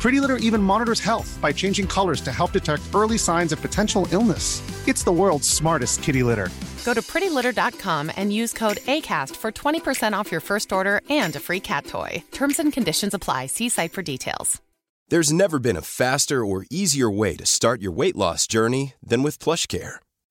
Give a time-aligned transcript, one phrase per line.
[0.00, 4.06] Pretty Litter even monitors health by changing colors to help detect early signs of potential
[4.12, 4.62] illness.
[4.86, 6.48] It's the world's smartest kitty litter.
[6.84, 11.40] Go to prettylitter.com and use code ACAST for 20% off your first order and a
[11.40, 12.22] free cat toy.
[12.30, 13.46] Terms and conditions apply.
[13.46, 14.60] See site for details.
[15.10, 19.22] There's never been a faster or easier way to start your weight loss journey than
[19.22, 19.96] with PlushCare.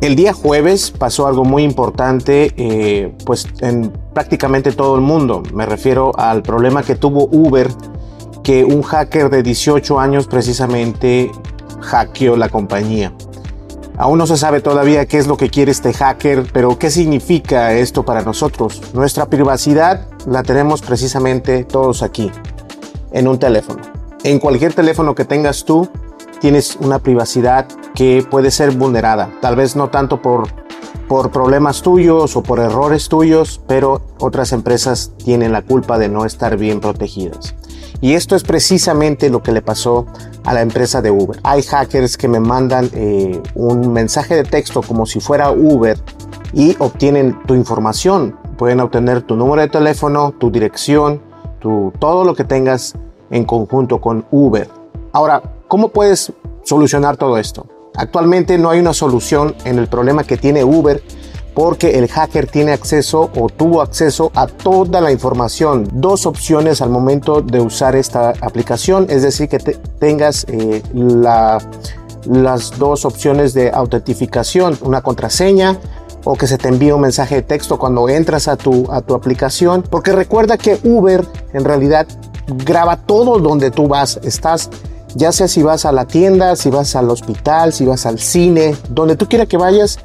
[0.00, 5.42] El día jueves pasó algo muy importante eh, pues en prácticamente todo el mundo.
[5.52, 7.68] Me refiero al problema que tuvo Uber,
[8.42, 11.30] que un hacker de 18 años precisamente
[11.80, 13.12] hackeó la compañía.
[13.98, 17.74] Aún no se sabe todavía qué es lo que quiere este hacker, pero qué significa
[17.74, 18.80] esto para nosotros.
[18.94, 22.30] Nuestra privacidad la tenemos precisamente todos aquí,
[23.12, 23.82] en un teléfono.
[24.24, 25.90] En cualquier teléfono que tengas tú,
[26.40, 29.30] tienes una privacidad que puede ser vulnerada.
[29.40, 30.48] Tal vez no tanto por,
[31.08, 36.24] por problemas tuyos o por errores tuyos, pero otras empresas tienen la culpa de no
[36.24, 37.54] estar bien protegidas.
[38.00, 40.06] Y esto es precisamente lo que le pasó
[40.44, 41.38] a la empresa de Uber.
[41.42, 45.98] Hay hackers que me mandan eh, un mensaje de texto como si fuera Uber
[46.54, 48.36] y obtienen tu información.
[48.56, 51.20] Pueden obtener tu número de teléfono, tu dirección,
[51.60, 52.94] tu, todo lo que tengas
[53.30, 54.68] en conjunto con Uber.
[55.12, 56.32] Ahora, ¿cómo puedes
[56.64, 57.66] solucionar todo esto?
[57.94, 61.00] Actualmente no hay una solución en el problema que tiene Uber
[61.54, 65.88] porque el hacker tiene acceso o tuvo acceso a toda la información.
[65.92, 73.04] Dos opciones al momento de usar esta aplicación, es decir, que tengas eh, las dos
[73.04, 75.78] opciones de autentificación, una contraseña
[76.24, 79.14] o que se te envíe un mensaje de texto cuando entras a tu, a tu
[79.14, 79.82] aplicación.
[79.82, 82.06] Porque recuerda que Uber en realidad
[82.64, 84.18] graba todo donde tú vas.
[84.22, 84.70] Estás
[85.14, 88.76] ya sea si vas a la tienda, si vas al hospital, si vas al cine,
[88.90, 89.98] donde tú quieras que vayas,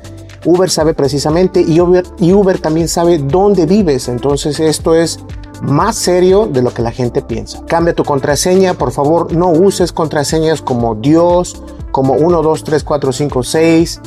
[0.46, 4.08] Uber sabe precisamente y Uber, también sabe dónde vives.
[4.08, 5.20] Entonces esto es
[5.62, 7.66] más serio de lo que la gente piensa.
[7.66, 13.12] Cambia tu contraseña, por favor, no uses contraseñas como Dios, como 1, 2, 3, 4,
[13.14, 14.02] 5, 6,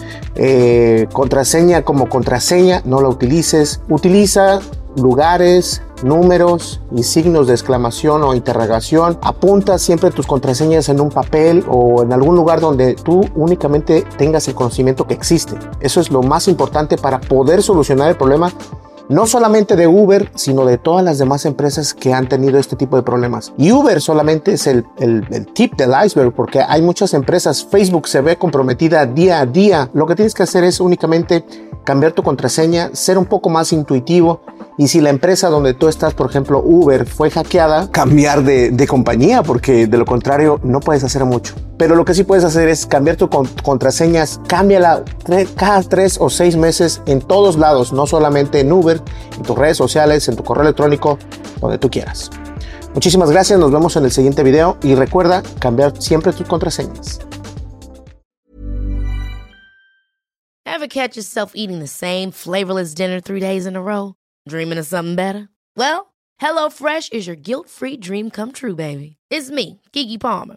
[1.13, 3.81] contraseña como contraseña, no la utilices.
[3.89, 4.61] Utiliza
[4.97, 9.19] lugares, números y signos de exclamación o interrogación.
[9.23, 14.49] Apunta siempre tus contraseñas en un papel o en algún lugar donde tú únicamente tengas
[14.49, 15.57] el conocimiento que existe.
[15.81, 18.53] Eso es lo más importante para poder solucionar el problema
[19.09, 22.97] no solamente de Uber, sino de todas las demás empresas que han tenido este tipo
[22.97, 23.53] de problemas.
[23.57, 28.21] Y Uber solamente es el, el, tip del iceberg, porque hay muchas empresas, Facebook se
[28.21, 29.91] ve comprometida día a día.
[29.95, 31.45] Lo que tienes que hacer es únicamente
[31.85, 34.41] cambiar tu contraseña, ser un poco más intuitivo
[34.77, 38.87] y si la empresa donde tú estás, por ejemplo, Uber, fue hackeada, cambiar de, de
[38.87, 41.55] compañía, porque de lo contrario no puedes hacer mucho.
[41.79, 45.05] Pero lo que sí puedes hacer es cambiar tu contraseñas, cámbiala
[45.57, 49.01] cada tres o seis meses en todos lados, no solamente en Uber,
[49.37, 51.19] en tus redes sociales, en tu correo electrónico,
[51.61, 52.31] donde tú quieras.
[52.95, 57.21] Muchísimas gracias, nos vemos en el siguiente video y recuerda cambiar siempre tus contraseñas.
[60.67, 64.15] Ever catch yourself eating the same flavorless dinner three days in a row?
[64.49, 65.49] Dreaming of something better?
[65.77, 69.17] Well, HelloFresh is your guilt-free dream come true, baby.
[69.31, 70.57] It's me, Kiki Palmer.